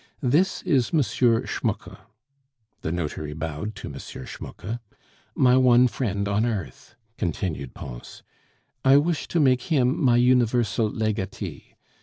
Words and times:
This 0.23 0.63
is 0.63 0.89
M. 0.91 1.01
Schmucke" 1.03 1.95
(the 2.81 2.91
notary 2.91 3.33
bowed 3.35 3.75
to 3.75 3.87
M. 3.87 3.99
Schmucke) 3.99 4.79
"my 5.35 5.55
one 5.55 5.87
friend 5.87 6.27
on 6.27 6.43
earth," 6.43 6.95
continued 7.19 7.75
Pons. 7.75 8.23
"I 8.83 8.97
wish 8.97 9.27
to 9.27 9.39
make 9.39 9.61
him 9.61 10.03
my 10.03 10.17
universal 10.17 10.89
legatee. 10.89 11.75